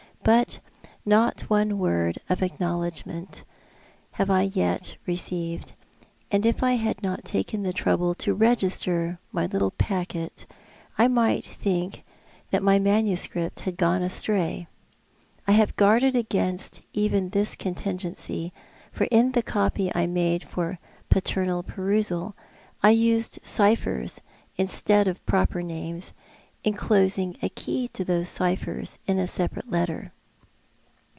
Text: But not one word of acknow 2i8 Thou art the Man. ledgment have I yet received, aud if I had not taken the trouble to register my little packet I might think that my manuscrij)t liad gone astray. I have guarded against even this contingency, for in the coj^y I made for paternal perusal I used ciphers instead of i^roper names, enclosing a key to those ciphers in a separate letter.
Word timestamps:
But 0.23 0.59
not 1.03 1.49
one 1.49 1.79
word 1.79 2.19
of 2.29 2.41
acknow 2.41 2.47
2i8 2.47 2.57
Thou 2.57 2.57
art 2.57 2.57
the 2.63 2.67
Man. 2.69 2.79
ledgment 2.79 3.43
have 4.11 4.29
I 4.29 4.41
yet 4.43 4.95
received, 5.07 5.73
aud 6.31 6.45
if 6.45 6.61
I 6.61 6.73
had 6.73 7.01
not 7.01 7.25
taken 7.25 7.63
the 7.63 7.73
trouble 7.73 8.13
to 8.13 8.35
register 8.35 9.17
my 9.31 9.47
little 9.47 9.71
packet 9.71 10.45
I 10.95 11.07
might 11.07 11.43
think 11.45 12.03
that 12.51 12.61
my 12.61 12.77
manuscrij)t 12.77 13.53
liad 13.63 13.77
gone 13.77 14.03
astray. 14.03 14.67
I 15.47 15.53
have 15.53 15.75
guarded 15.75 16.15
against 16.15 16.83
even 16.93 17.29
this 17.31 17.55
contingency, 17.55 18.53
for 18.91 19.05
in 19.09 19.31
the 19.31 19.41
coj^y 19.41 19.91
I 19.95 20.05
made 20.05 20.43
for 20.43 20.77
paternal 21.09 21.63
perusal 21.63 22.35
I 22.83 22.91
used 22.91 23.39
ciphers 23.41 24.21
instead 24.55 25.07
of 25.07 25.25
i^roper 25.25 25.65
names, 25.65 26.13
enclosing 26.63 27.35
a 27.41 27.49
key 27.49 27.87
to 27.87 28.03
those 28.05 28.29
ciphers 28.29 28.99
in 29.07 29.17
a 29.17 29.25
separate 29.25 29.71
letter. 29.71 30.11